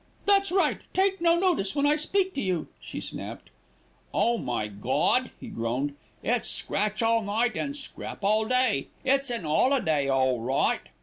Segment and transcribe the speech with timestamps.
[0.25, 3.51] "That's right, take no notice when I speak to you," she snapped.
[4.11, 5.93] "Oh, my Gawd!" he groaned.
[6.23, 8.87] "It's scratch all night an' scrap all day.
[9.05, 10.81] It's an 'oliday all right."